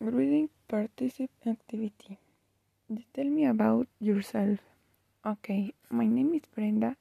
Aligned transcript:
Reading 0.00 0.48
particip 0.66 1.28
activity. 1.46 2.16
Tell 3.12 3.26
me 3.26 3.44
about 3.44 3.86
yourself. 4.00 4.58
Okay, 5.26 5.74
my 5.90 6.06
name 6.06 6.32
is 6.32 6.40
Brenda 6.54 6.96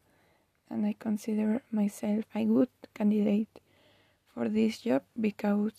and 0.70 0.86
I 0.86 0.98
consider 1.00 1.62
myself 1.72 2.26
a 2.36 2.44
good 2.44 2.68
candidate 2.94 3.62
for 4.34 4.50
this 4.50 4.80
job 4.80 5.04
because 5.16 5.72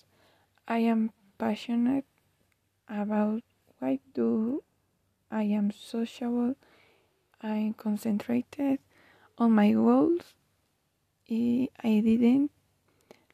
I 0.66 0.78
am 0.78 1.12
passionate 1.36 2.06
about 2.88 3.42
I 3.82 4.00
do. 4.14 4.64
I 5.30 5.42
am 5.42 5.72
sociable. 5.72 6.56
I 7.42 7.74
concentrated 7.76 8.78
on 9.36 9.52
my 9.52 9.72
goals. 9.72 10.32
I 11.30 11.68
didn't 11.84 12.50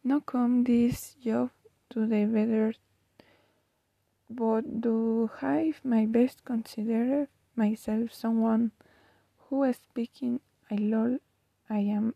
not 0.02 0.26
come 0.26 0.64
this 0.64 1.14
job 1.22 1.50
to 1.90 2.04
the 2.04 2.24
better 2.24 2.74
but 4.28 4.80
do 4.80 5.30
have 5.38 5.84
my 5.84 6.06
best 6.06 6.44
consider 6.44 7.28
myself 7.54 8.12
someone 8.12 8.72
who 9.48 9.62
is 9.64 9.76
speaking 9.76 10.40
I 10.70 10.76
lol 10.76 11.18
I 11.70 11.78
am. 11.78 12.14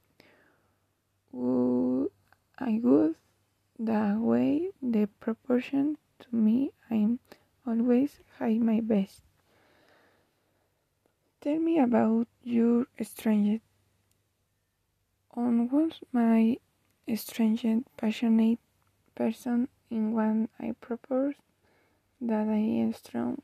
Good 1.32 2.10
I 2.58 2.76
good 2.76 3.14
the 3.78 4.18
way 4.20 4.70
the 4.82 5.06
proportion 5.20 5.96
to 6.20 6.36
me 6.36 6.72
I'm 6.90 7.20
always 7.66 8.20
have 8.38 8.56
my 8.58 8.80
best. 8.80 9.22
Tell 11.40 11.58
me 11.58 11.78
about 11.78 12.28
your 12.42 12.86
strange 13.02 13.60
on 15.32 15.68
was 15.70 15.92
my 16.12 16.58
strange 17.14 17.64
passionate 17.96 18.58
person 19.14 19.68
in 19.90 20.12
one 20.12 20.48
I 20.58 20.72
propose 20.80 21.34
that 22.20 22.48
I 22.48 22.58
am 22.82 22.92
strong, 22.92 23.40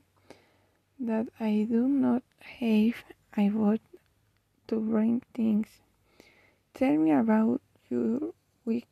that 1.00 1.28
I 1.40 1.66
do 1.68 1.88
not 1.88 2.22
have 2.60 3.04
I 3.36 3.50
want 3.50 3.80
to 4.68 4.80
bring 4.80 5.22
things. 5.34 5.68
Tell 6.74 6.96
me 6.96 7.12
about 7.12 7.60
your 7.90 8.32
week. 8.64 8.88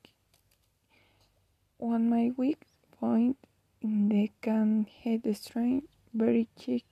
On 1.80 2.08
my 2.08 2.32
weak 2.36 2.62
point 3.00 3.36
in 3.82 4.08
the 4.08 4.30
can 4.40 4.86
head 5.02 5.22
strange, 5.36 5.84
very 6.12 6.48
chic, 6.58 6.84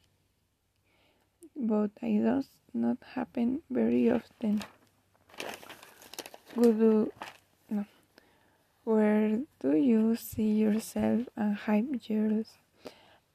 but 1.57 1.91
it 2.03 2.23
does 2.23 2.49
not 2.75 2.99
happen 3.15 3.63
very 3.71 4.11
often. 4.11 4.63
Good 6.55 7.11
no. 7.71 7.87
Where 8.85 9.41
do 9.61 9.77
you 9.77 10.17
see 10.17 10.53
yourself 10.53 11.29
in 11.37 11.57
five 11.57 11.87
years? 12.09 12.49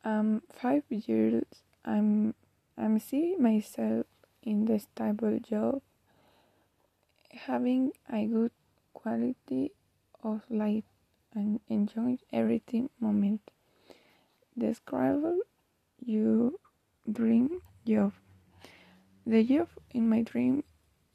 Um, 0.07 0.41
five 0.47 0.83
years. 0.87 1.43
I'm 1.83 2.33
I'm 2.77 2.97
see 2.97 3.35
myself 3.35 4.05
in 4.41 4.63
the 4.63 4.79
stable 4.79 5.37
job, 5.43 5.81
having 7.31 7.91
a 8.07 8.25
good 8.25 8.51
quality 8.93 9.73
of 10.23 10.43
life 10.49 10.85
and 11.33 11.59
enjoying 11.67 12.19
everything 12.31 12.89
moment. 13.01 13.41
Describe 14.57 15.25
your 15.99 16.51
dream 17.11 17.59
job. 17.85 18.13
The 19.25 19.43
job 19.43 19.67
in 19.91 20.07
my 20.07 20.21
dream 20.21 20.63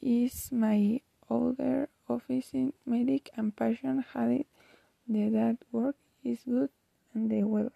is 0.03 0.53
my 0.53 1.01
older 1.31 1.89
office 2.11 2.51
in 2.53 2.75
medic 2.85 3.31
and 3.37 3.57
passion 3.57 4.05
had 4.13 4.45
it. 4.45 4.47
The 5.09 5.31
that 5.31 5.57
work 5.73 5.97
is 6.23 6.41
good 6.45 6.69
and 7.15 7.31
the 7.31 7.45
well. 7.45 7.71